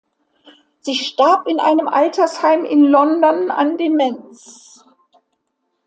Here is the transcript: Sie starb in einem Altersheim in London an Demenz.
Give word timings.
Sie 0.79 0.95
starb 0.95 1.45
in 1.47 1.59
einem 1.59 1.87
Altersheim 1.87 2.65
in 2.65 2.85
London 2.85 3.51
an 3.51 3.77
Demenz. 3.77 4.83